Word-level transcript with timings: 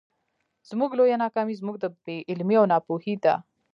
زموږ 0.69 0.91
لويه 0.97 1.17
ناکامي 1.23 1.55
زموږ 1.61 1.75
بې 2.03 2.17
علمي 2.29 2.55
او 2.59 2.65
ناپوهي 2.71 3.15
ده. 3.23 3.33